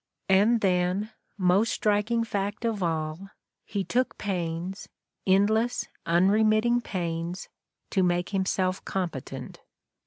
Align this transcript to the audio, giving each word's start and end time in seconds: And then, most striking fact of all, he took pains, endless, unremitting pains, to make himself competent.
And 0.29 0.61
then, 0.61 1.11
most 1.37 1.71
striking 1.71 2.23
fact 2.23 2.65
of 2.65 2.81
all, 2.81 3.29
he 3.65 3.83
took 3.83 4.17
pains, 4.17 4.89
endless, 5.27 5.89
unremitting 6.07 6.81
pains, 6.81 7.49
to 7.91 8.01
make 8.01 8.29
himself 8.29 8.83
competent. 8.83 9.59